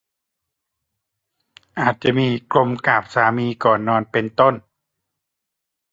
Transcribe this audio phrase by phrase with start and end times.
[1.79, 4.55] อาจจะมี "กรมกราบสามีก่อนนอน" เป็นต้น